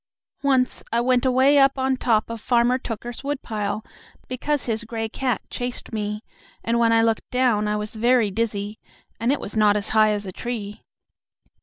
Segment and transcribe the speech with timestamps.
[0.41, 3.85] Once I went away up on top of Farmer Tooker's woodpile,
[4.27, 6.23] because his gray cat chased me,
[6.63, 8.79] and when I looked down I was very dizzy,
[9.19, 10.81] and it was not as high as a tree."